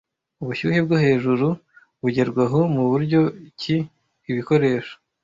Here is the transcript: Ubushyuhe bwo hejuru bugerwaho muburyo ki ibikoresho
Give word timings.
Ubushyuhe 0.41 0.79
bwo 0.85 0.97
hejuru 1.05 1.47
bugerwaho 2.01 2.59
muburyo 2.73 3.21
ki 3.59 3.75
ibikoresho 4.29 4.95